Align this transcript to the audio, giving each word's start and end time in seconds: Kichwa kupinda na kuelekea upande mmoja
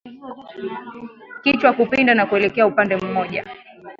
Kichwa 1.43 1.73
kupinda 1.73 2.15
na 2.15 2.25
kuelekea 2.25 2.67
upande 2.67 2.95
mmoja 2.97 3.45